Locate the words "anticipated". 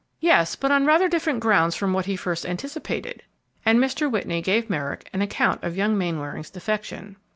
2.43-3.21